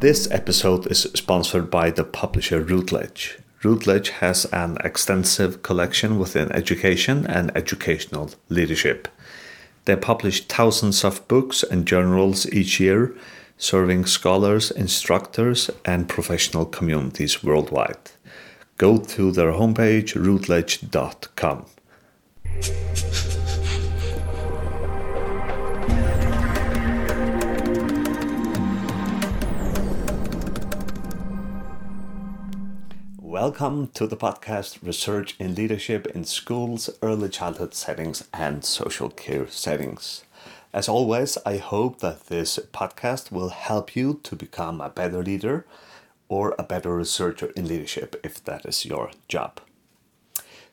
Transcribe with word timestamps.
This 0.00 0.30
episode 0.30 0.86
is 0.92 1.10
sponsored 1.16 1.72
by 1.72 1.90
the 1.90 2.04
publisher 2.04 2.62
Routledge. 2.62 3.40
Routledge 3.64 4.10
has 4.10 4.44
an 4.52 4.78
extensive 4.84 5.64
collection 5.64 6.20
within 6.20 6.52
education 6.52 7.26
and 7.26 7.50
educational 7.56 8.30
leadership. 8.48 9.08
They 9.86 9.96
publish 9.96 10.46
thousands 10.46 11.02
of 11.02 11.26
books 11.26 11.64
and 11.64 11.84
journals 11.84 12.46
each 12.52 12.78
year, 12.78 13.12
serving 13.56 14.06
scholars, 14.06 14.70
instructors, 14.70 15.68
and 15.84 16.08
professional 16.08 16.64
communities 16.64 17.42
worldwide. 17.42 18.12
Go 18.76 18.98
to 18.98 19.32
their 19.32 19.50
homepage, 19.50 20.14
routledge.com. 20.14 21.66
Welcome 33.40 33.90
to 33.94 34.08
the 34.08 34.16
podcast 34.16 34.84
Research 34.84 35.36
in 35.38 35.54
Leadership 35.54 36.08
in 36.08 36.24
Schools, 36.24 36.90
Early 37.00 37.28
Childhood 37.28 37.72
Settings, 37.72 38.26
and 38.32 38.64
Social 38.64 39.10
Care 39.10 39.46
Settings. 39.46 40.24
As 40.72 40.88
always, 40.88 41.38
I 41.46 41.58
hope 41.58 42.00
that 42.00 42.26
this 42.26 42.58
podcast 42.72 43.30
will 43.30 43.50
help 43.50 43.94
you 43.94 44.18
to 44.24 44.34
become 44.34 44.80
a 44.80 44.88
better 44.88 45.22
leader 45.22 45.64
or 46.28 46.56
a 46.58 46.64
better 46.64 46.96
researcher 46.96 47.52
in 47.54 47.68
leadership 47.68 48.20
if 48.24 48.42
that 48.42 48.66
is 48.66 48.84
your 48.84 49.12
job. 49.28 49.60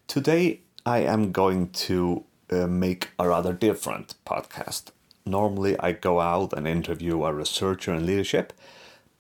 Today, 0.07 0.61
I 0.87 1.01
am 1.01 1.31
going 1.31 1.69
to 1.85 2.23
uh, 2.49 2.65
make 2.65 3.11
a 3.19 3.29
rather 3.29 3.53
different 3.53 4.15
podcast. 4.25 4.85
Normally, 5.23 5.79
I 5.79 5.91
go 5.91 6.19
out 6.19 6.51
and 6.51 6.67
interview 6.67 7.25
a 7.25 7.31
researcher 7.31 7.93
in 7.93 8.07
leadership 8.07 8.53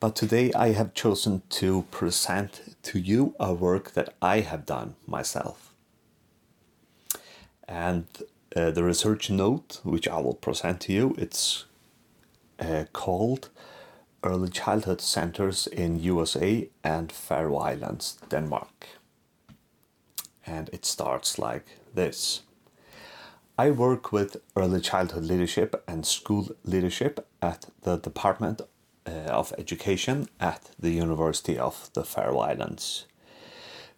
but 0.05 0.15
today 0.15 0.53
I 0.53 0.73
have 0.73 0.93
chosen 0.93 1.41
to 1.61 1.85
present 1.89 2.77
to 2.83 2.99
you 2.99 3.33
a 3.39 3.55
work 3.55 3.93
that 3.93 4.13
I 4.21 4.41
have 4.41 4.63
done 4.63 4.93
myself. 5.07 5.73
And 7.67 8.05
uh, 8.55 8.69
the 8.69 8.83
research 8.83 9.31
note, 9.31 9.79
which 9.83 10.07
I 10.07 10.19
will 10.19 10.35
present 10.35 10.81
to 10.81 10.93
you, 10.93 11.15
it's 11.17 11.65
uh, 12.59 12.83
called 12.93 13.49
Early 14.21 14.49
Childhood 14.49 15.01
Centers 15.01 15.65
in 15.65 15.99
USA 15.99 16.69
and 16.83 17.11
Faroe 17.11 17.57
Islands, 17.57 18.19
Denmark. 18.29 18.87
And 20.45 20.69
it 20.71 20.85
starts 20.85 21.39
like 21.39 21.79
this. 21.95 22.43
I 23.57 23.71
work 23.71 24.11
with 24.11 24.37
early 24.55 24.81
childhood 24.81 25.23
leadership 25.23 25.83
and 25.87 26.05
school 26.05 26.49
leadership 26.63 27.27
at 27.41 27.65
the 27.81 27.97
Department 27.97 28.61
Uh, 29.07 29.29
of 29.29 29.53
Education 29.59 30.27
at 30.39 30.71
the 30.79 30.89
University 30.89 31.59
of 31.59 31.91
the 31.93 32.03
Faroe 32.03 32.39
Islands. 32.39 33.05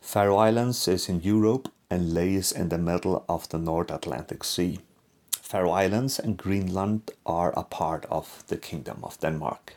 Faroe 0.02 0.36
Islands 0.36 0.86
is 0.90 1.08
in 1.08 1.22
Europe 1.22 1.70
and 1.90 2.14
lays 2.14 2.52
in 2.52 2.68
the 2.68 2.78
middle 2.78 3.24
of 3.30 3.48
the 3.48 3.58
North 3.58 3.90
Atlantic 3.90 4.44
Sea. 4.44 4.80
Faroe 5.32 5.72
Islands 5.72 6.20
and 6.20 6.36
Greenland 6.36 7.12
are 7.26 7.54
a 7.56 7.64
part 7.64 8.06
of 8.10 8.44
the 8.48 8.58
Kingdom 8.58 9.00
of 9.02 9.18
Denmark. 9.22 9.76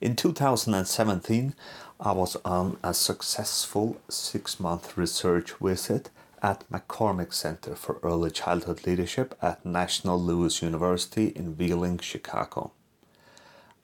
In 0.00 0.16
2017, 0.16 1.54
I 2.00 2.10
was 2.10 2.36
on 2.44 2.76
a 2.82 2.92
successful 2.92 4.00
six 4.08 4.58
month 4.58 4.96
research 4.98 5.52
visit 5.60 6.10
at 6.42 6.68
McCormick 6.72 7.32
Center 7.32 7.76
for 7.76 8.00
Early 8.02 8.32
Childhood 8.32 8.84
Leadership 8.84 9.36
at 9.40 9.64
National 9.64 10.20
Louis 10.20 10.60
University 10.60 11.28
in 11.28 11.56
Wheeling, 11.56 11.98
Chicago. 11.98 12.72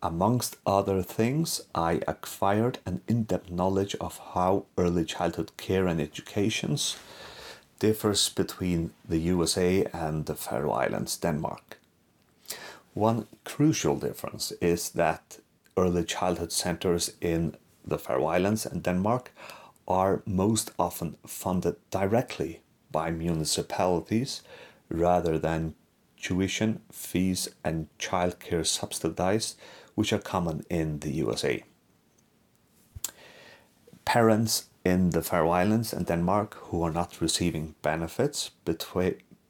Amongst 0.01 0.57
other 0.65 1.03
things, 1.03 1.61
I 1.75 2.01
acquired 2.07 2.79
an 2.87 3.01
in 3.09 3.25
depth 3.25 3.51
knowledge 3.51 3.97
of 4.01 4.21
how 4.33 4.67
early 4.77 5.05
childhood 5.05 5.51
care 5.57 5.89
and 5.89 6.01
educations 6.01 6.97
differs 7.81 8.29
between 8.29 8.93
the 9.09 9.19
USA 9.19 9.85
and 9.93 10.27
the 10.27 10.37
Faroe 10.37 10.71
Islands, 10.71 11.17
Denmark. 11.17 11.79
One 12.95 13.27
crucial 13.45 13.97
difference 13.97 14.53
is 14.61 14.91
that 14.91 15.39
early 15.77 16.05
childhood 16.05 16.53
centers 16.53 17.13
in 17.21 17.57
the 17.85 17.99
Faroe 17.99 18.27
Islands 18.27 18.67
and 18.67 18.85
Denmark 18.85 19.33
are 19.89 20.23
most 20.25 20.71
often 20.79 21.17
funded 21.27 21.75
directly 21.91 22.61
by 22.93 23.11
municipalities 23.11 24.43
rather 24.89 25.39
than 25.41 25.75
tuition, 26.21 26.83
fees, 26.93 27.49
and 27.65 27.89
childcare 27.99 28.67
subsidized 28.67 29.57
which 29.99 30.13
are 30.13 30.31
common 30.35 30.65
in 30.71 31.01
the 31.01 31.11
USA. 31.11 31.65
Parents 34.05 34.69
in 34.85 35.11
the 35.11 35.23
Faroe 35.23 35.51
Islands 35.51 35.93
and 35.93 36.07
Denmark 36.07 36.55
who 36.69 36.85
are 36.85 36.93
not 36.93 37.21
receiving 37.21 37.75
benefits 37.83 38.53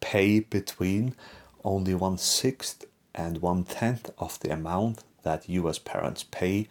pay 0.01 0.41
between 0.41 1.15
only 1.65 1.95
one 1.95 2.17
sixth 2.17 2.87
and 3.15 3.43
one 3.43 3.65
tenth 3.65 4.09
of 4.17 4.41
the 4.41 4.51
amount 4.51 5.05
that 5.23 5.51
US 5.51 5.79
parents 5.79 6.25
pay 6.31 6.67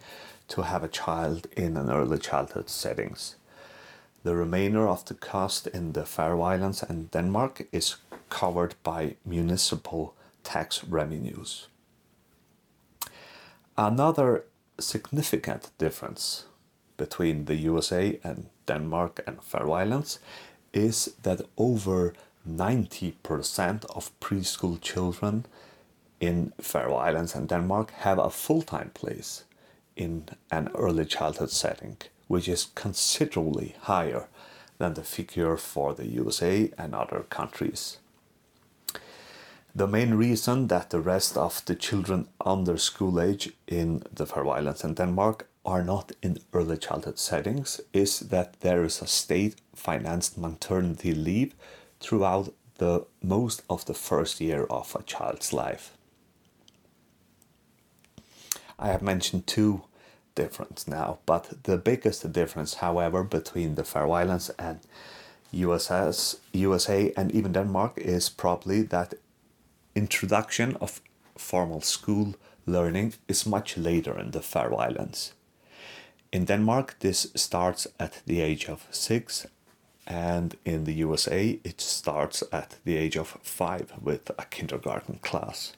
to 0.48 0.62
have 0.62 0.82
a 0.82 0.94
child 1.02 1.46
in 1.56 1.76
an 1.76 1.88
early 1.88 2.18
childhood 2.18 2.68
settings. 2.68 3.36
The 4.24 4.34
remainder 4.34 4.88
of 4.88 5.04
the 5.04 5.14
cost 5.14 5.68
in 5.68 5.92
the 5.92 6.04
Faroe 6.04 6.42
Islands 6.42 6.82
and 6.82 7.12
Denmark 7.12 7.68
is 7.70 7.94
covered 8.28 8.74
by 8.82 9.14
municipal 9.24 10.14
tax 10.42 10.82
revenues. 10.82 11.68
Another 13.78 14.44
significant 14.80 15.70
difference 15.78 16.46
between 16.96 17.44
the 17.44 17.54
USA 17.54 18.18
and 18.24 18.48
Denmark 18.66 19.20
and 19.24 19.40
Faroe 19.40 19.70
Islands 19.70 20.18
is 20.72 21.14
that 21.22 21.42
over 21.56 22.12
90% 22.44 23.84
of 23.84 24.10
preschool 24.18 24.80
children 24.80 25.46
in 26.18 26.52
Faroe 26.60 26.96
Islands 26.96 27.36
and 27.36 27.48
Denmark 27.48 27.92
have 27.98 28.18
a 28.18 28.30
full 28.30 28.62
time 28.62 28.90
place 28.94 29.44
in 29.94 30.24
an 30.50 30.70
early 30.74 31.04
childhood 31.04 31.50
setting, 31.50 31.98
which 32.26 32.48
is 32.48 32.70
considerably 32.74 33.76
higher 33.82 34.26
than 34.78 34.94
the 34.94 35.04
figure 35.04 35.56
for 35.56 35.94
the 35.94 36.08
USA 36.08 36.72
and 36.76 36.96
other 36.96 37.26
countries. 37.30 37.98
The 39.78 39.86
main 39.86 40.14
reason 40.14 40.66
that 40.66 40.90
the 40.90 40.98
rest 40.98 41.36
of 41.36 41.64
the 41.66 41.76
children 41.76 42.26
under 42.44 42.76
school 42.78 43.20
age 43.20 43.52
in 43.68 44.02
the 44.12 44.26
Faroe 44.26 44.50
Islands 44.50 44.82
and 44.82 44.96
Denmark 44.96 45.46
are 45.64 45.84
not 45.84 46.10
in 46.20 46.40
early 46.52 46.78
childhood 46.78 47.16
settings 47.16 47.80
is 47.92 48.18
that 48.18 48.58
there 48.58 48.82
is 48.82 49.00
a 49.00 49.06
state 49.06 49.54
financed 49.76 50.36
maternity 50.36 51.14
leave 51.14 51.54
throughout 52.00 52.52
the 52.78 53.06
most 53.22 53.62
of 53.70 53.84
the 53.84 53.94
first 53.94 54.40
year 54.40 54.64
of 54.64 54.96
a 54.96 55.04
child's 55.04 55.52
life. 55.52 55.92
I 58.80 58.88
have 58.88 59.00
mentioned 59.00 59.46
two 59.46 59.82
difference 60.34 60.88
now, 60.88 61.18
but 61.24 61.62
the 61.62 61.76
biggest 61.76 62.32
difference, 62.32 62.74
however, 62.82 63.22
between 63.22 63.76
the 63.76 63.84
Faroe 63.84 64.10
Islands 64.10 64.50
and 64.58 64.80
USS, 65.54 66.38
USA 66.52 67.12
and 67.16 67.30
even 67.30 67.52
Denmark 67.52 67.92
is 67.96 68.28
probably 68.28 68.82
that 68.82 69.14
introduction 69.98 70.76
of 70.80 71.00
formal 71.36 71.80
school 71.80 72.34
learning 72.66 73.14
is 73.26 73.44
much 73.46 73.76
later 73.76 74.16
in 74.16 74.30
the 74.30 74.40
Faroe 74.40 74.76
Islands. 74.76 75.32
In 76.32 76.44
Denmark, 76.44 76.96
this 77.00 77.32
starts 77.34 77.88
at 77.98 78.22
the 78.24 78.40
age 78.40 78.68
of 78.68 78.86
six, 78.90 79.46
and 80.06 80.56
in 80.64 80.84
the 80.84 80.94
USA, 81.06 81.58
it 81.64 81.80
starts 81.80 82.44
at 82.52 82.76
the 82.84 82.96
age 82.96 83.16
of 83.16 83.38
five 83.42 83.92
with 84.00 84.30
a 84.38 84.44
kindergarten 84.44 85.18
class. 85.20 85.72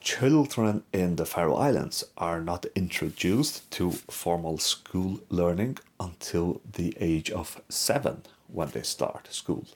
Children 0.00 0.82
in 0.92 1.16
the 1.16 1.26
Faroe 1.26 1.54
Islands 1.68 2.04
are 2.16 2.40
not 2.40 2.66
introduced 2.74 3.70
to 3.76 3.92
formal 4.10 4.58
school 4.58 5.20
learning 5.28 5.78
until 6.00 6.60
the 6.72 6.96
age 6.98 7.30
of 7.30 7.62
seven 7.68 8.22
when 8.48 8.70
they 8.70 8.82
start 8.82 9.28
school. 9.30 9.66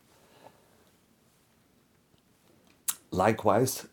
Likewise, 3.16 3.86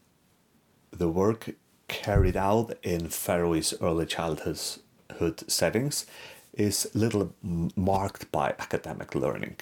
the 0.91 1.07
work 1.07 1.51
carried 1.87 2.35
out 2.35 2.77
in 2.83 3.07
Faroese 3.07 3.73
early 3.79 4.05
childhood 4.05 5.49
settings 5.49 6.05
is 6.53 6.91
little 6.93 7.33
marked 7.41 8.29
by 8.33 8.49
academic 8.59 9.15
learning. 9.15 9.55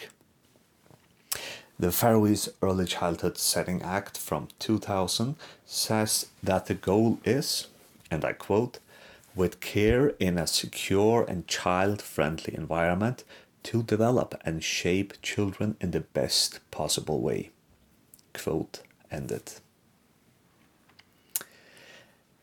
The 1.77 1.91
Faroese 1.91 2.49
Early 2.63 2.85
Childhood 2.85 3.37
Setting 3.37 3.83
Act 3.83 4.17
from 4.17 4.47
2000 4.57 5.35
says 5.63 6.25
that 6.41 6.65
the 6.65 6.73
goal 6.73 7.19
is, 7.23 7.67
and 8.09 8.25
I 8.25 8.33
quote, 8.33 8.79
with 9.35 9.59
care 9.59 10.07
in 10.19 10.39
a 10.39 10.47
secure 10.47 11.23
and 11.27 11.47
child 11.47 12.01
friendly 12.01 12.55
environment 12.55 13.23
to 13.65 13.83
develop 13.83 14.41
and 14.43 14.63
shape 14.63 15.21
children 15.21 15.77
in 15.79 15.91
the 15.91 15.99
best 15.99 16.61
possible 16.71 17.21
way. 17.21 17.51
Quote 18.33 18.81
ended. 19.11 19.53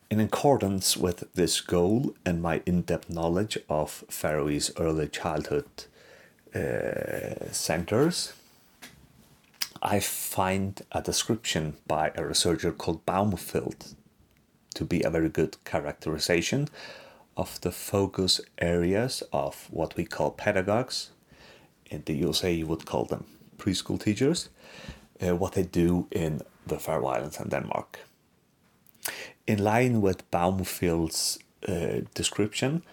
In 0.09 0.19
accordance 0.19 0.97
with 0.97 1.31
this 1.35 1.61
goal 1.61 2.15
and 2.25 2.41
my 2.41 2.61
in 2.65 2.81
depth 2.81 3.09
knowledge 3.09 3.59
of 3.69 4.03
Faroese 4.09 4.71
early 4.79 5.07
childhood 5.07 5.69
uh, 6.55 7.51
centers, 7.51 8.33
I 9.81 9.99
find 9.99 10.81
a 10.91 11.01
description 11.01 11.77
by 11.87 12.11
a 12.15 12.25
researcher 12.25 12.71
called 12.71 13.05
Baumfield 13.05 13.95
to 14.75 14.83
be 14.83 15.03
a 15.03 15.09
very 15.09 15.29
good 15.29 15.57
characterization 15.63 16.69
of 17.37 17.61
the 17.61 17.71
focus 17.71 18.41
areas 18.57 19.23
of 19.31 19.67
what 19.69 19.95
we 19.95 20.05
call 20.05 20.31
pedagogues. 20.31 21.11
In 21.85 22.03
the 22.05 22.15
USA, 22.15 22.51
you 22.51 22.67
would 22.67 22.85
call 22.85 23.05
them 23.05 23.25
preschool 23.57 24.01
teachers, 24.01 24.49
uh, 25.21 25.35
what 25.35 25.53
they 25.53 25.63
do 25.63 26.07
in 26.11 26.41
the 26.69 26.79
Faroe 26.79 27.07
Islands 27.07 27.39
and 27.39 27.51
Denmark. 27.51 27.99
In 29.45 29.63
line 29.63 30.01
with 30.01 30.29
Baumfield's 30.31 31.39
uh, 31.67 32.01
description, 32.13 32.83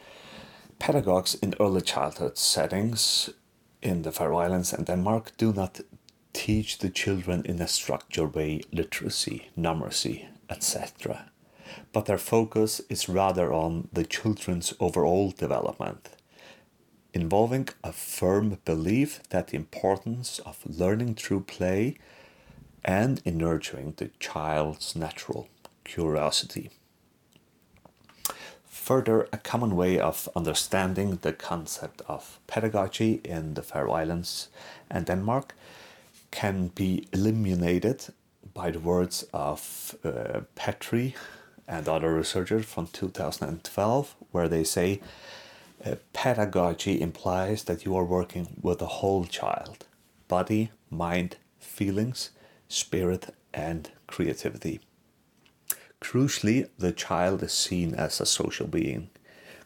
pedagogues 0.79 1.35
in 1.35 1.55
early 1.61 1.83
childhood 1.83 2.39
settings 2.39 3.31
in 3.83 4.03
the 4.03 4.13
Faroe 4.13 4.39
Islands 4.39 4.73
and 4.73 4.87
Denmark 4.87 5.33
do 5.37 5.53
not 5.53 5.81
teach 6.33 6.79
the 6.79 6.91
children 6.91 7.43
in 7.45 7.61
a 7.61 7.69
structured 7.69 8.35
way 8.35 8.61
literacy, 8.73 9.49
numeracy, 9.57 10.27
etc. 10.51 11.31
But 11.93 12.07
their 12.07 12.19
focus 12.19 12.81
is 12.89 13.09
rather 13.09 13.53
on 13.53 13.89
the 13.93 14.05
children's 14.05 14.75
overall 14.79 15.31
development, 15.31 16.11
involving 17.15 17.69
a 17.83 17.93
firm 17.93 18.59
belief 18.65 19.23
that 19.31 19.49
the 19.49 19.57
importance 19.57 20.39
of 20.41 20.59
learning 20.67 21.15
through 21.15 21.41
play 21.41 21.97
and 22.85 23.21
in 23.25 23.39
nurturing 23.39 23.95
the 23.97 24.11
child's 24.21 24.97
natural 24.97 25.49
curiosity. 25.85 26.71
Further, 28.67 29.29
a 29.33 29.39
common 29.39 29.75
way 29.75 29.99
of 29.99 30.29
understanding 30.37 31.19
the 31.23 31.33
concept 31.33 32.03
of 32.07 32.39
pedagogy 32.47 33.21
in 33.25 33.55
the 33.55 33.63
Faroe 33.63 33.93
Islands 33.93 34.49
and 34.89 35.07
Denmark 35.07 35.55
can 36.31 36.69
be 36.69 37.09
illuminated 37.13 38.07
by 38.55 38.71
the 38.71 38.79
words 38.79 39.25
of 39.33 39.95
uh, 40.05 40.41
Petrie 40.55 41.15
and 41.67 41.89
other 41.89 42.15
researchers 42.15 42.65
from 42.65 42.87
2012, 42.87 44.15
where 44.31 44.49
they 44.49 44.63
say 44.63 45.01
uh, 45.85 45.97
pedagogy 46.13 47.01
implies 47.01 47.65
that 47.65 47.85
you 47.85 47.97
are 47.97 48.05
working 48.05 48.57
with 48.63 48.79
the 48.79 48.87
whole 48.87 49.25
child 49.25 49.85
body, 50.29 50.71
mind, 50.91 51.37
feelings, 51.59 52.31
spirit, 52.69 53.35
and 53.53 53.91
creativity. 54.07 54.81
Crucially, 56.01 56.69
the 56.79 56.93
child 56.93 57.43
is 57.43 57.53
seen 57.53 57.95
as 57.95 58.21
a 58.21 58.27
social 58.27 58.67
being, 58.67 59.11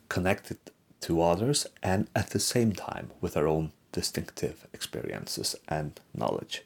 connected 0.08 0.58
to 1.00 1.22
others 1.22 1.66
and 1.82 2.08
at 2.14 2.30
the 2.30 2.38
same 2.38 2.72
time 2.72 3.10
with 3.20 3.34
their 3.34 3.48
own 3.48 3.72
distinctive 3.92 4.66
experiences 4.72 5.56
and 5.68 6.00
knowledge. 6.14 6.62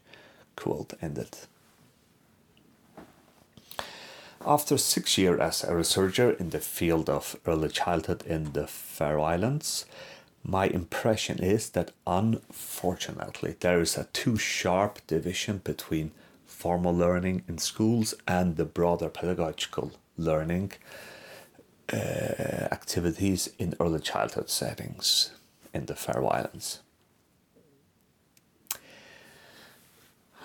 Quote 0.57 0.93
ended. 1.01 1.37
After 4.47 4.77
six 4.77 5.17
years 5.17 5.41
as 5.41 5.65
a 5.65 5.75
researcher 5.75 6.33
in 6.33 6.51
the 6.51 6.61
field 6.61 7.09
of 7.09 7.37
early 7.47 7.71
childhood 7.71 8.23
in 8.27 8.53
the 8.53 8.67
Faroe 8.67 9.23
Islands, 9.23 9.87
my 10.43 10.67
impression 10.67 11.39
is 11.43 11.71
that 11.71 11.93
unfortunately 12.07 13.57
there 13.61 13.81
is 13.81 13.97
a 13.97 14.09
too 14.13 14.37
sharp 14.37 15.01
division 15.07 15.63
between 15.65 16.13
formal 16.55 16.95
learning 16.95 17.43
in 17.49 17.59
schools 17.59 18.15
and 18.27 18.57
the 18.57 18.65
broader 18.65 19.09
pedagogical 19.09 19.93
learning 20.17 20.73
uh, 21.93 21.97
activities 22.79 23.51
in 23.59 23.75
early 23.81 24.01
childhood 24.01 24.49
settings 24.49 25.33
in 25.75 25.87
the 25.87 25.95
Faroe 25.95 26.29
Islands. 26.29 26.81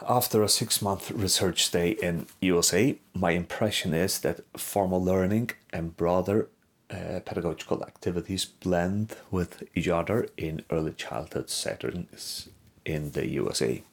After 0.07 0.43
a 0.43 0.49
six 0.49 0.81
month 0.81 1.11
research 1.11 1.65
stay 1.65 1.89
in 1.91 2.25
USA, 2.41 2.97
my 3.13 3.31
impression 3.31 3.93
is 3.93 4.19
that 4.19 4.41
formal 4.57 5.03
learning 5.03 5.51
and 5.71 5.95
broader 5.95 6.49
uh, 6.89 7.19
pedagogical 7.25 7.83
activities 7.83 8.45
blend 8.45 9.15
with 9.29 9.63
each 9.75 9.87
other 9.87 10.27
in 10.37 10.63
early 10.71 10.93
childhood 10.93 11.49
settings 11.49 12.49
in 12.85 13.11
the 13.11 13.27
USA. 13.27 13.83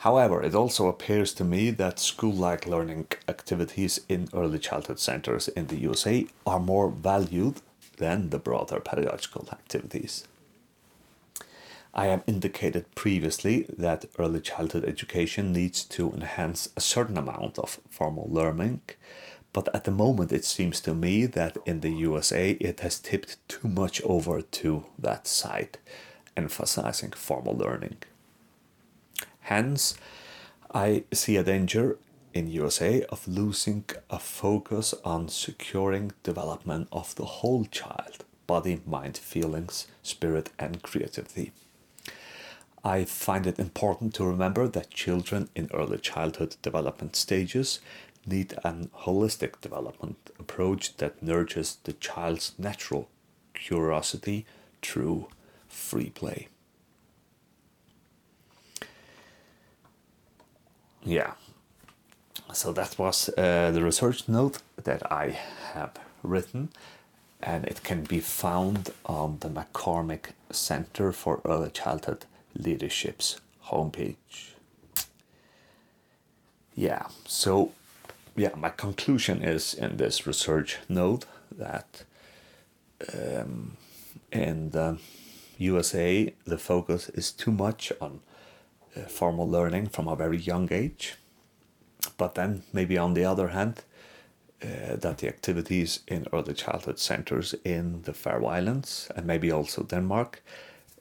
However, 0.00 0.42
it 0.42 0.54
also 0.54 0.88
appears 0.88 1.34
to 1.34 1.44
me 1.44 1.70
that 1.72 1.98
school 1.98 2.32
like 2.32 2.66
learning 2.66 3.08
activities 3.28 4.00
in 4.08 4.30
early 4.32 4.58
childhood 4.58 4.98
centers 4.98 5.48
in 5.48 5.66
the 5.66 5.76
USA 5.80 6.26
are 6.46 6.58
more 6.58 6.88
valued 6.88 7.60
than 7.98 8.30
the 8.30 8.38
broader 8.38 8.80
pedagogical 8.80 9.46
activities. 9.52 10.26
I 11.92 12.06
have 12.06 12.24
indicated 12.26 12.94
previously 12.94 13.66
that 13.76 14.06
early 14.18 14.40
childhood 14.40 14.86
education 14.86 15.52
needs 15.52 15.84
to 15.96 16.10
enhance 16.12 16.70
a 16.78 16.80
certain 16.80 17.18
amount 17.18 17.58
of 17.58 17.78
formal 17.90 18.26
learning, 18.30 18.80
but 19.52 19.68
at 19.74 19.84
the 19.84 19.90
moment 19.90 20.32
it 20.32 20.46
seems 20.46 20.80
to 20.80 20.94
me 20.94 21.26
that 21.26 21.58
in 21.66 21.80
the 21.80 21.92
USA 22.08 22.52
it 22.52 22.80
has 22.80 22.98
tipped 23.00 23.36
too 23.48 23.68
much 23.68 24.00
over 24.04 24.40
to 24.40 24.86
that 24.98 25.26
side, 25.26 25.76
emphasizing 26.38 27.10
formal 27.10 27.54
learning. 27.54 27.98
Hence, 29.40 29.94
I 30.72 31.04
see 31.12 31.36
a 31.36 31.42
danger 31.42 31.98
in 32.32 32.48
USA 32.48 33.02
of 33.04 33.26
losing 33.26 33.84
a 34.08 34.18
focus 34.18 34.94
on 35.04 35.28
securing 35.28 36.12
development 36.22 36.88
of 36.92 37.14
the 37.16 37.24
whole 37.24 37.64
child 37.64 38.24
body, 38.46 38.80
mind, 38.84 39.16
feelings, 39.16 39.86
spirit, 40.02 40.50
and 40.58 40.82
creativity. 40.82 41.52
I 42.82 43.04
find 43.04 43.46
it 43.46 43.60
important 43.60 44.12
to 44.14 44.24
remember 44.24 44.66
that 44.66 44.90
children 44.90 45.48
in 45.54 45.70
early 45.72 45.98
childhood 45.98 46.56
development 46.60 47.14
stages 47.14 47.78
need 48.26 48.54
an 48.64 48.90
holistic 49.04 49.60
development 49.60 50.30
approach 50.38 50.96
that 50.96 51.22
nurtures 51.22 51.78
the 51.84 51.92
child's 51.92 52.52
natural 52.58 53.08
curiosity 53.54 54.46
through 54.82 55.28
free 55.68 56.10
play. 56.10 56.48
Yeah, 61.04 61.32
so 62.52 62.72
that 62.72 62.98
was 62.98 63.30
uh, 63.30 63.70
the 63.72 63.82
research 63.82 64.28
note 64.28 64.58
that 64.84 65.10
I 65.10 65.38
have 65.72 65.92
written, 66.22 66.68
and 67.42 67.64
it 67.64 67.82
can 67.82 68.04
be 68.04 68.20
found 68.20 68.90
on 69.06 69.38
the 69.40 69.48
McCormick 69.48 70.32
Center 70.50 71.12
for 71.12 71.40
Early 71.44 71.70
Childhood 71.70 72.26
leadership's 72.54 73.40
homepage. 73.66 74.54
Yeah, 76.74 77.06
so 77.26 77.72
yeah, 78.36 78.54
my 78.56 78.70
conclusion 78.70 79.42
is 79.42 79.74
in 79.74 79.96
this 79.96 80.26
research 80.26 80.78
note 80.88 81.24
that 81.56 82.04
um, 83.14 83.76
in 84.32 84.70
the 84.70 84.98
USA 85.58 86.32
the 86.44 86.58
focus 86.58 87.08
is 87.10 87.32
too 87.32 87.50
much 87.50 87.92
on 88.00 88.20
uh, 88.96 89.00
formal 89.02 89.48
learning 89.48 89.88
from 89.88 90.08
a 90.08 90.16
very 90.16 90.38
young 90.38 90.68
age, 90.72 91.16
but 92.16 92.34
then 92.34 92.62
maybe 92.72 92.98
on 92.98 93.14
the 93.14 93.24
other 93.24 93.48
hand, 93.48 93.82
uh, 94.62 94.96
that 94.96 95.18
the 95.18 95.28
activities 95.28 96.00
in 96.06 96.26
early 96.32 96.52
childhood 96.52 96.98
centers 96.98 97.54
in 97.64 98.02
the 98.02 98.12
Faroe 98.12 98.46
Islands 98.46 99.10
and 99.16 99.26
maybe 99.26 99.50
also 99.50 99.82
Denmark 99.82 100.42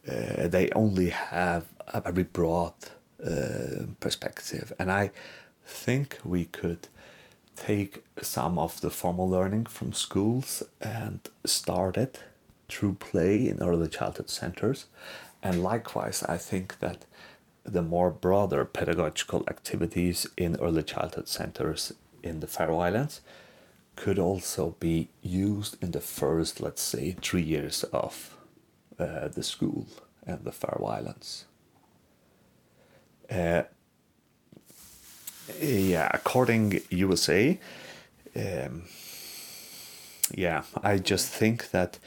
uh, 0.08 0.48
they 0.48 0.70
only 0.76 1.10
have 1.10 1.66
a 1.88 2.02
very 2.02 2.24
broad 2.24 2.74
uh, 3.26 3.86
perspective. 4.00 4.74
And 4.80 4.92
I 4.92 5.12
think 5.66 6.18
we 6.24 6.46
could 6.46 6.88
take 7.56 8.04
some 8.22 8.58
of 8.58 8.80
the 8.82 8.90
formal 8.90 9.30
learning 9.30 9.66
from 9.66 9.94
schools 9.94 10.64
and 10.82 11.20
start 11.46 11.98
it 11.98 12.20
through 12.70 12.94
play 12.94 13.48
in 13.48 13.62
early 13.62 13.90
childhood 13.90 14.30
centers. 14.30 14.86
And 15.44 15.64
likewise, 15.64 16.24
I 16.24 16.38
think 16.38 16.80
that 16.80 17.06
the 17.72 17.82
more 17.82 18.10
broader 18.10 18.66
pedagogical 18.66 19.44
activities 19.48 20.28
in 20.38 20.56
early 20.60 20.84
childhood 20.84 21.28
centers 21.28 21.94
in 22.24 22.40
the 22.40 22.48
Faroe 22.48 22.80
Islands 22.80 23.22
could 23.96 24.18
also 24.18 24.76
be 24.80 25.10
used 25.22 25.82
in 25.84 25.92
the 25.92 26.00
first, 26.02 26.62
let's 26.62 26.82
say, 26.82 27.16
three 27.22 27.42
years 27.42 27.84
of 27.92 28.38
uh, 28.98 29.28
the 29.28 29.44
school 29.44 29.88
and 30.26 30.44
the 30.44 30.52
Faroe 30.52 30.88
Islands. 30.88 31.46
Uh, 33.30 33.64
yeah, 35.62 36.10
according 36.14 36.82
USA, 36.90 37.60
um, 38.36 38.84
yeah, 40.34 40.64
I 40.82 40.98
just 40.98 41.28
think 41.28 41.72
that 41.72 42.00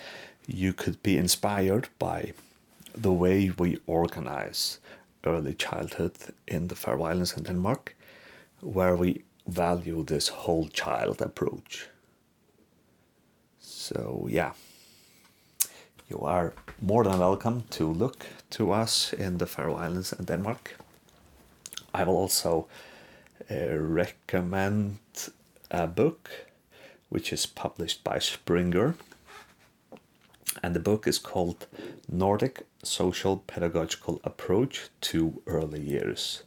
you 0.47 0.73
could 0.73 1.03
be 1.03 1.17
inspired 1.17 1.89
by 1.99 2.33
the 2.95 3.13
way 3.13 3.51
we 3.59 3.79
organize 3.87 4.79
early 5.25 5.55
childhood 5.55 6.13
in 6.47 6.69
the 6.69 6.75
Faroe 6.75 7.05
Islands 7.05 7.37
and 7.37 7.47
Denmark, 7.47 7.97
where 8.61 8.97
we 8.97 9.25
value 9.47 10.05
this 10.05 10.29
whole 10.29 10.69
child 10.69 11.21
approach. 11.21 11.89
So, 13.61 14.27
yeah, 14.31 14.53
you 16.09 16.19
are 16.21 16.53
more 16.81 17.05
than 17.05 17.19
welcome 17.19 17.65
to 17.71 17.87
look 17.87 18.27
to 18.51 18.73
us 18.73 19.13
in 19.13 19.39
the 19.39 19.47
Faroe 19.47 19.77
Islands 19.77 20.13
and 20.13 20.27
Denmark. 20.27 20.77
I 21.95 22.05
will 22.05 22.17
also 22.17 22.69
uh, 23.51 23.77
recommend 23.77 24.99
a 25.71 25.87
book 25.87 26.31
which 27.09 27.33
is 27.33 27.47
published 27.47 28.05
by 28.05 28.19
Springer. 28.19 28.95
And 30.61 30.75
the 30.75 30.81
book 30.81 31.07
is 31.07 31.19
called 31.19 31.67
Nordic 32.09 32.67
Social 32.83 33.45
Pedagogical 33.47 34.21
Approach 34.25 34.89
to 35.03 35.41
Early 35.47 35.81
Years. 35.81 36.43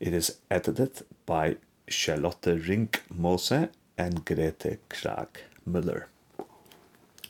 It 0.00 0.12
is 0.12 0.38
edited 0.50 1.02
by 1.26 1.56
Charlotte 1.86 2.46
Rink 2.68 3.02
Mose 3.14 3.68
and 3.96 4.24
Grete 4.24 4.78
Krag 4.88 5.28
Müller. 5.68 6.04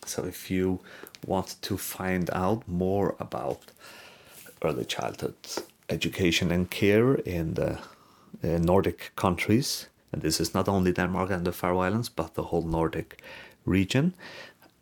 So 0.06 0.24
if 0.24 0.50
you 0.50 0.80
want 1.26 1.56
to 1.62 1.76
find 1.76 2.30
out 2.32 2.66
more 2.68 3.14
about 3.18 3.72
early 4.62 4.84
childhood 4.84 5.34
education 5.88 6.50
and 6.50 6.70
care 6.70 7.14
in 7.14 7.54
the 7.54 7.78
uh, 8.42 8.58
Nordic 8.58 9.12
countries, 9.16 9.88
and 10.12 10.22
this 10.22 10.40
is 10.40 10.54
not 10.54 10.68
only 10.68 10.92
Denmark 10.92 11.30
and 11.30 11.46
the 11.46 11.52
Faroe 11.52 11.80
Islands, 11.80 12.08
but 12.08 12.34
the 12.34 12.44
whole 12.44 12.62
Nordic 12.62 13.22
region, 13.64 14.14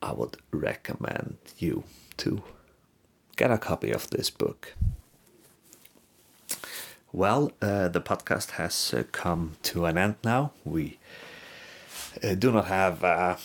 I 0.03 0.13
would 0.13 0.37
recommend 0.51 1.37
you 1.59 1.85
to 2.19 2.43
get 3.37 3.51
a 3.51 3.59
copy 3.59 3.91
of 3.93 4.11
this 4.11 4.31
book. 4.31 4.75
Well, 7.13 7.53
uh, 7.61 7.89
the 7.89 8.01
podcast 8.01 8.53
has 8.53 8.95
uh, 8.95 9.05
come 9.13 9.57
to 9.65 9.85
an 9.85 9.99
end 9.99 10.17
now. 10.25 10.53
We 10.65 10.99
uh, 12.23 12.35
do 12.35 12.51
not 12.51 12.67
have 12.67 13.05
a 13.05 13.39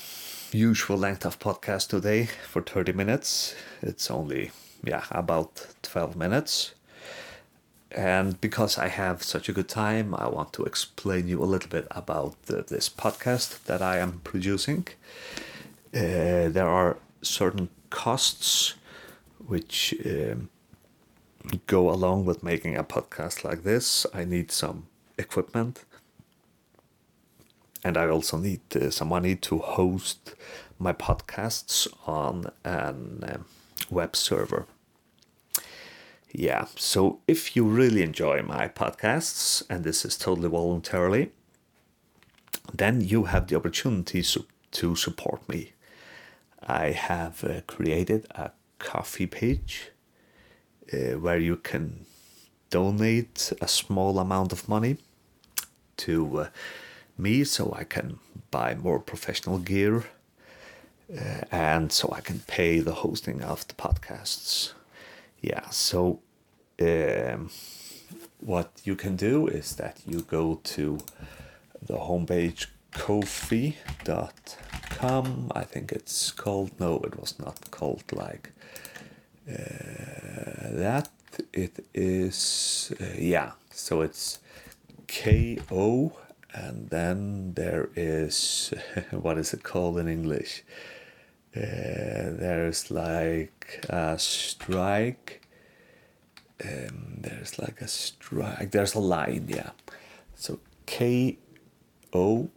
usual 0.51 0.97
length 0.97 1.25
of 1.25 1.39
podcast 1.39 1.89
today 1.89 2.29
for 2.49 2.61
30 2.61 2.93
minutes. 2.93 3.55
It's 3.81 4.09
only, 4.09 4.51
yeah, 4.83 5.03
about 5.11 5.67
12 5.83 6.15
minutes. 6.15 6.73
And 7.91 8.39
because 8.41 8.77
I 8.77 8.87
have 8.87 9.23
such 9.23 9.49
a 9.49 9.53
good 9.53 9.69
time, 9.69 10.15
I 10.15 10.27
want 10.27 10.53
to 10.53 10.63
explain 10.63 11.27
you 11.27 11.41
a 11.41 11.45
little 11.45 11.69
bit 11.69 11.87
about 11.91 12.41
the, 12.43 12.63
this 12.63 12.89
podcast 12.89 13.63
that 13.65 13.81
I 13.81 13.97
am 13.97 14.21
producing. 14.23 14.87
Uh, 15.93 16.49
there 16.49 16.67
are 16.67 16.97
certain 17.21 17.69
costs 17.89 18.75
which 19.47 19.95
um, 20.05 20.49
go 21.65 21.89
along 21.89 22.25
with 22.25 22.43
making 22.43 22.75
a 22.75 22.83
podcast 22.83 23.43
like 23.43 23.63
this. 23.63 24.05
I 24.13 24.25
need 24.25 24.51
some 24.51 24.87
equipment, 25.17 25.85
and 27.83 27.97
I 27.97 28.07
also 28.09 28.37
need 28.37 28.61
uh, 28.75 28.89
some 28.91 29.07
money 29.07 29.35
to 29.35 29.59
host 29.59 30.35
my 30.77 30.93
podcasts 30.93 31.87
on 32.05 32.51
an 32.63 33.23
um, 33.23 33.45
web 33.89 34.15
server. 34.15 34.65
Yeah, 36.33 36.65
so 36.75 37.19
if 37.27 37.55
you 37.55 37.63
really 37.63 38.03
enjoy 38.03 38.41
my 38.41 38.67
podcasts, 38.67 39.63
and 39.69 39.83
this 39.83 40.03
is 40.03 40.17
totally 40.17 40.49
voluntarily, 40.49 41.31
then 42.73 42.99
you 42.99 43.23
have 43.23 43.47
the 43.47 43.55
opportunity 43.55 44.21
to 44.71 44.95
support 44.95 45.47
me. 45.47 45.71
I 46.65 46.91
have 46.91 47.43
uh, 47.43 47.61
created 47.67 48.27
a 48.31 48.51
Ko-fi 48.79 49.25
page 49.25 49.91
uh, 50.93 51.19
where 51.19 51.39
you 51.39 51.57
can 51.57 52.05
donate 52.69 53.53
a 53.61 53.67
small 53.67 54.19
amount 54.19 54.51
of 54.51 54.67
money 54.67 54.97
to 55.97 56.39
uh, 56.39 56.47
me 57.17 57.43
so 57.43 57.73
I 57.75 57.83
can 57.83 58.19
buy 58.51 58.75
more 58.75 58.99
professional 58.99 59.57
gear 59.57 60.05
uh, 61.11 61.41
and 61.51 61.91
so 61.91 62.13
I 62.15 62.21
can 62.21 62.39
pay 62.47 62.79
the 62.79 62.93
hosting 62.93 63.41
of 63.41 63.67
the 63.67 63.73
podcasts. 63.73 64.73
Yeah, 65.41 65.69
so 65.69 66.19
um, 66.81 67.49
what 68.39 68.71
you 68.83 68.95
can 68.95 69.15
do 69.15 69.47
is 69.47 69.75
that 69.75 70.01
you 70.05 70.21
go 70.21 70.59
to 70.63 70.99
the 71.81 71.97
homepage 71.97 72.67
kofi.com. 72.93 74.66
I 75.01 75.63
think 75.63 75.91
it's 75.91 76.31
called, 76.31 76.71
no, 76.79 76.99
it 77.03 77.19
was 77.19 77.37
not 77.39 77.71
called 77.71 78.03
like 78.11 78.51
uh, 79.49 79.53
that. 80.71 81.09
It 81.53 81.85
is 81.93 82.91
uh, 82.99 83.05
yeah 83.15 83.51
so 83.69 84.01
it's 84.01 84.39
ko 85.07 86.13
and 86.51 86.89
then 86.89 87.53
there 87.53 87.89
is 87.95 88.73
what 89.11 89.37
is 89.37 89.53
it 89.53 89.63
called 89.63 89.99
in 89.99 90.07
english? 90.07 90.63
Uh, 91.55 92.33
there's 92.41 92.89
like 92.89 93.85
a 93.89 94.17
strike 94.17 95.47
um, 96.63 97.17
there's 97.19 97.59
like 97.59 97.81
a 97.81 97.87
strike 97.87 98.71
there's 98.71 98.95
a 98.95 98.99
line 98.99 99.45
yeah. 99.47 99.71
So 100.35 100.59
K 100.87 101.37
O, 102.13 102.49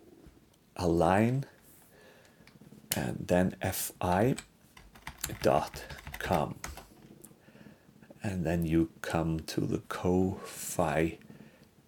a 0.77 0.87
line 0.89 1.45
and 2.97 3.27
then 3.29 3.57
fi 3.73 4.35
dot 5.43 5.85
com 6.19 6.57
and 8.23 8.45
then 8.45 8.67
you 8.67 8.91
come 9.01 9.41
to 9.41 9.61
the 9.63 9.79
Ko-fi 9.89 11.19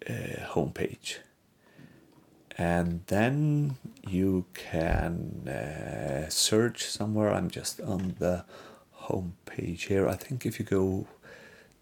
uh, 0.09 0.13
homepage. 0.53 1.17
And 2.57 3.01
then 3.07 3.77
you 4.07 4.45
can 4.53 5.47
uh, 5.47 6.29
search 6.29 6.85
somewhere. 6.85 7.33
I'm 7.33 7.49
just 7.49 7.81
on 7.81 8.15
the 8.19 8.45
homepage 9.03 9.87
here. 9.87 10.07
I 10.07 10.15
think 10.15 10.45
if 10.45 10.59
you 10.59 10.65
go 10.65 11.07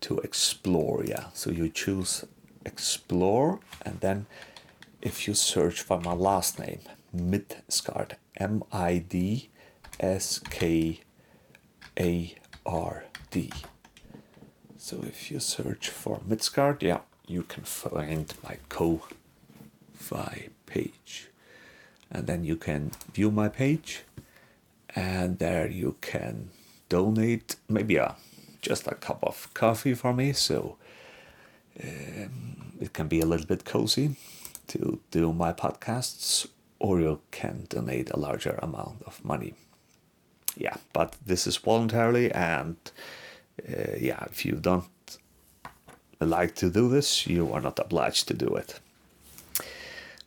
to 0.01 0.19
explore, 0.19 1.03
yeah, 1.05 1.25
so 1.33 1.51
you 1.51 1.69
choose 1.69 2.25
explore, 2.65 3.59
and 3.85 3.99
then 3.99 4.27
if 5.01 5.27
you 5.27 5.33
search 5.33 5.81
for 5.81 5.99
my 5.99 6.13
last 6.13 6.59
name, 6.59 6.81
Midskard, 7.15 8.13
M 8.37 8.63
I 8.71 8.97
D 8.99 9.49
S 9.99 10.39
K 10.39 11.01
A 11.99 12.35
R 12.65 13.05
D. 13.29 13.51
So 14.77 15.03
if 15.03 15.29
you 15.31 15.39
search 15.39 15.89
for 15.89 16.19
Midskard, 16.27 16.81
yeah, 16.81 17.01
you 17.27 17.43
can 17.43 17.63
find 17.63 18.33
my 18.43 18.57
Ko-fi 18.69 20.49
page. 20.65 21.27
And 22.09 22.27
then 22.27 22.43
you 22.43 22.57
can 22.57 22.91
view 23.13 23.31
my 23.31 23.47
page 23.47 24.03
and 24.95 25.39
there 25.39 25.67
you 25.69 25.95
can 26.01 26.49
donate 26.89 27.55
maybe 27.69 27.95
a 27.95 28.15
just 28.61 28.85
a 28.87 28.95
cup 28.95 29.23
of 29.23 29.51
coffee 29.53 29.93
for 29.93 30.13
me. 30.13 30.33
So 30.33 30.77
um, 31.83 32.73
it 32.79 32.93
can 32.93 33.07
be 33.07 33.21
a 33.21 33.25
little 33.25 33.45
bit 33.45 33.65
cozy 33.65 34.15
to 34.67 34.99
do 35.09 35.33
my 35.33 35.53
podcasts 35.53 36.47
or 36.81 36.99
you 36.99 37.19
can 37.31 37.65
donate 37.69 38.09
a 38.11 38.19
larger 38.19 38.57
amount 38.61 39.01
of 39.03 39.23
money 39.23 39.53
yeah 40.57 40.77
but 40.93 41.15
this 41.25 41.47
is 41.47 41.57
voluntarily 41.57 42.31
and 42.31 42.75
uh, 43.67 43.95
yeah, 43.99 44.23
if 44.29 44.45
you 44.45 44.53
don't 44.53 45.17
like 46.19 46.55
to 46.55 46.69
do 46.69 46.89
this, 46.89 47.27
you 47.27 47.51
are 47.53 47.61
not 47.61 47.79
obliged 47.79 48.27
to 48.27 48.33
do 48.33 48.47
it. 48.47 48.79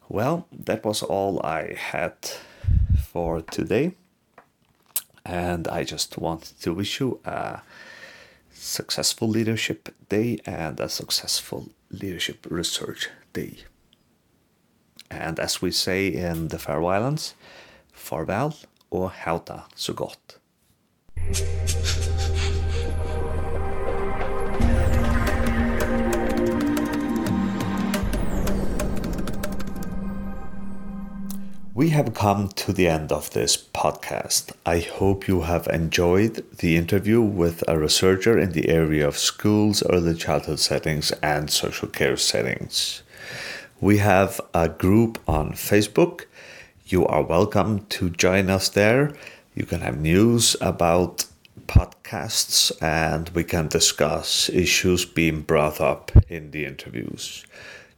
Well, 0.09 0.47
that 0.53 0.85
was 0.85 1.03
all 1.03 1.41
I 1.45 1.75
had 1.75 2.17
for 3.03 3.43
today. 3.43 3.93
And 5.25 5.67
I 5.69 5.85
just 5.85 6.19
want 6.19 6.53
to 6.61 6.75
wish 6.75 7.01
you 7.01 7.21
a 7.25 7.61
successful 8.53 9.29
leadership 9.29 9.89
day 10.09 10.39
and 10.45 10.79
a 10.81 10.89
successful 10.89 11.71
leadership 11.91 12.47
research 12.51 13.09
day. 13.33 13.57
And 15.21 15.39
as 15.39 15.63
we 15.63 15.71
say 15.71 16.09
in 16.09 16.49
the 16.49 16.59
Faroe 16.59 16.87
Islands, 16.87 17.35
farvel 17.93 18.55
og 18.91 19.11
hauta 19.11 19.61
så 19.77 19.93
godt. 19.93 20.39
We 31.77 31.89
have 31.89 32.15
come 32.15 32.49
to 32.49 32.73
the 32.73 32.87
end 32.87 33.11
of 33.11 33.31
this 33.31 33.57
podcast. 33.57 34.53
I 34.65 34.79
hope 34.79 35.27
you 35.27 35.41
have 35.41 35.67
enjoyed 35.67 36.45
the 36.59 36.77
interview 36.77 37.21
with 37.21 37.65
a 37.67 37.77
researcher 37.77 38.39
in 38.39 38.53
the 38.53 38.69
area 38.69 39.09
of 39.09 39.19
schools, 39.19 39.83
early 39.91 40.15
childhood 40.15 40.61
settings, 40.61 41.11
and 41.21 41.51
social 41.51 41.89
care 41.89 42.17
settings. 42.17 43.03
We 43.85 43.99
have 43.99 44.41
a 44.55 44.71
group 44.71 45.19
on 45.29 45.53
Facebook. 45.53 46.25
You 46.87 47.07
are 47.07 47.23
welcome 47.23 47.85
to 47.91 48.09
join 48.09 48.49
us 48.49 48.71
there. 48.71 49.13
You 49.55 49.67
can 49.67 49.83
have 49.83 50.01
news 50.01 50.57
about 50.63 51.27
podcasts 51.67 52.73
and 52.81 53.29
we 53.35 53.45
can 53.45 53.69
discuss 53.69 54.49
issues 54.49 55.05
being 55.05 55.43
brought 55.43 55.83
up 55.83 56.11
in 56.31 56.51
the 56.51 56.65
interviews 56.65 57.45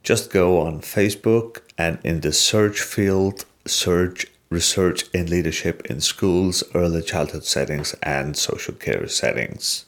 just 0.03 0.29
go 0.31 0.61
on 0.61 0.79
Facebook 0.79 1.59
and 1.77 1.99
in 2.01 2.21
the 2.21 2.31
search 2.31 2.79
field, 2.81 3.45
search 3.65 4.25
research 4.49 5.03
in 5.13 5.29
leadership 5.29 5.85
in 5.89 5.99
schools, 5.99 6.63
early 6.73 7.01
childhood 7.01 7.43
settings, 7.43 7.93
and 8.03 8.37
social 8.37 8.73
care 8.73 9.05
settings. 9.09 9.85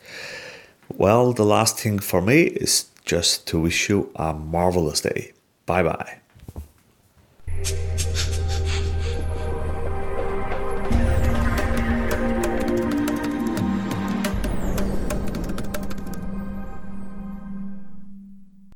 Well, 0.89 1.31
the 1.31 1.45
last 1.45 1.79
thing 1.79 1.99
for 1.99 2.21
me 2.21 2.43
is 2.43 2.85
just 3.05 3.47
to 3.47 3.61
wish 3.61 3.89
you 3.89 4.11
a 4.15 4.33
marvelous 4.33 4.99
day. 4.99 5.31
Bye 5.69 5.83
bye. 5.83 6.19